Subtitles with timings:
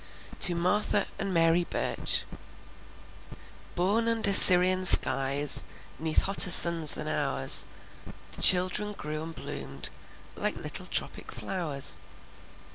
[0.39, 0.81] TO MARY
[1.19, 2.23] AND MARTHA BURCH
[3.75, 5.63] Born under Syrian skies,
[5.99, 7.67] 'Neath hotter suns than ours;
[8.31, 9.91] The children grew and bloomed,
[10.35, 11.99] Like little tropic flowers.